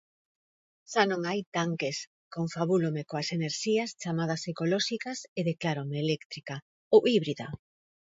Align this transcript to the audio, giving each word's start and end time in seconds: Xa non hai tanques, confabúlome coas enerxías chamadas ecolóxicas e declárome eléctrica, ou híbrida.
Xa 0.91 1.03
non 1.11 1.21
hai 1.29 1.39
tanques, 1.57 1.97
confabúlome 2.35 3.01
coas 3.09 3.29
enerxías 3.37 3.89
chamadas 4.01 4.41
ecolóxicas 4.51 5.19
e 5.39 5.41
declárome 5.49 5.95
eléctrica, 6.05 6.55
ou 6.95 7.01
híbrida. 7.11 7.47